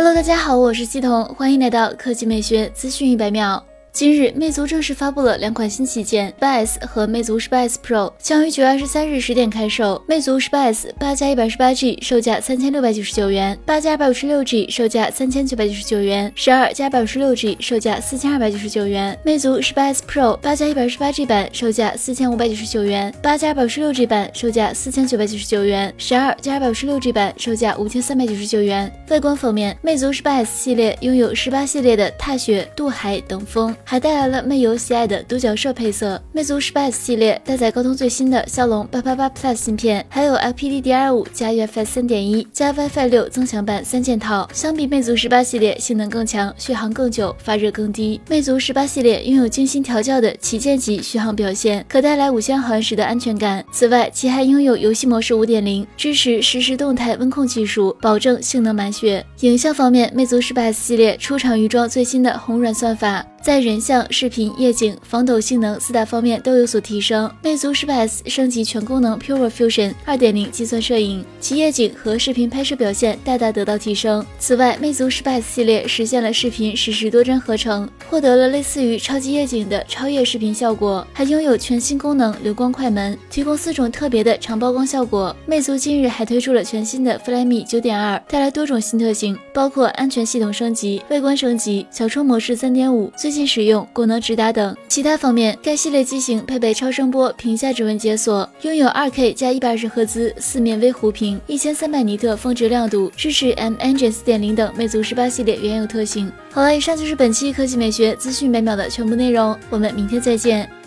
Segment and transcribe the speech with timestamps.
[0.00, 3.60] Hello，大家好，我是系统，欢迎来到科技美学资讯一百秒。
[3.98, 10.00] 今日，魅族正式发布了两款新旗舰，18S 和魅族 18S Pro，将于九月二十三日十点开售。
[10.06, 19.18] 魅族 18S 八加一百二十八 G 售价三千六百九十九元，八加二百五十六 G 售价三千九百九十九元，十二加二百五十六 G 售价四千二百九十九元。
[19.24, 28.88] 魅族 18S Pro 八加一百二十八 G 版售价四千五百九十九元，八加二百五十六 G 版售价四千九百九十九元，十二加二百五十六 G 版售价五千三百九十九元。
[29.08, 33.74] 外观方面，魅族 18S 系列拥有十八系列的踏雪、渡海等风。
[33.90, 36.22] 还带来了魅友喜爱的独角兽配色。
[36.30, 44.46] 魅族 18S 系列搭载高通最新的骁龙八八八 Plus 芯片，还有 LPDDR5 加 UFS 三点一加 WiFi 六增强版三件套。
[44.52, 48.20] 相比魅族18系列，性能更强，续航更久，发热更低。
[48.28, 53.64] 魅族18系列拥有精心调教的旗舰级续航表现，可带来五千毫安时的安全感。
[53.72, 59.24] 此外，其还拥有游戏模式五点零，支持实时动态温控技术，保证性能满血。
[59.40, 63.24] 影像方面，魅族 18S 系列出厂预装最新的红软算法。
[63.42, 67.30] 在人像、视频、夜景、防抖性能四大方面都有所提升。
[67.42, 74.24] 魅族 18S 升级全功能 Pure Fusion 2.0计算摄影，其夜景和视频拍摄表现大大得到提升。
[74.38, 85.34] 此外，魅族 18S 系列实现了视频实时多帧合成，获得了类似于超级夜景的超夜视频效果，还拥有全新功能流光快门，提供四种特别的长曝光效果。
[85.46, 93.10] 魅族近日还推出了全新的 Flyme 9.2，带来多种新特性，包括安全系统升级、外观升级、小窗模式3.5。
[93.28, 94.74] 最近使用功能直达等。
[94.88, 106.32] 其他方面，该系列机型配备超声波屏下指纹解锁，拥有 2K 加120赫兹四面微弧屏，一千三百尼特峰值亮度，支持 M Engine 4.0等魅族18系列原有特性。
[106.50, 110.77] 好了，以上就是本期科技美学资讯每秒的全部内容，我们明天再见。